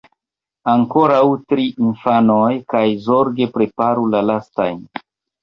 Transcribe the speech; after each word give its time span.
Ankoraŭ 0.71 1.19
tri, 1.53 1.65
infanoj; 1.89 2.47
kaj 2.75 2.83
zorge 3.09 3.49
preparu 3.59 4.09
la 4.17 4.25
lastajn. 4.33 4.83